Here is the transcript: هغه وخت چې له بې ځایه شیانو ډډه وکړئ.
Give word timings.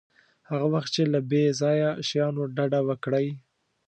هغه 0.49 0.65
وخت 0.73 0.89
چې 0.95 1.03
له 1.13 1.19
بې 1.29 1.43
ځایه 1.61 1.89
شیانو 2.07 2.43
ډډه 2.55 2.79
وکړئ. 2.87 3.27